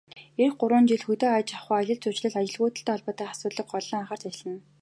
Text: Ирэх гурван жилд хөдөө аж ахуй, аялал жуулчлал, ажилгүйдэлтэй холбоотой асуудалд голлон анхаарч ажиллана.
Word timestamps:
Ирэх 0.41 0.55
гурван 0.61 0.85
жилд 0.89 1.03
хөдөө 1.05 1.31
аж 1.37 1.49
ахуй, 1.57 1.75
аялал 1.77 1.99
жуулчлал, 2.03 2.35
ажилгүйдэлтэй 2.39 2.93
холбоотой 2.93 3.27
асуудалд 3.29 3.69
голлон 3.73 3.99
анхаарч 4.01 4.23
ажиллана. 4.27 4.61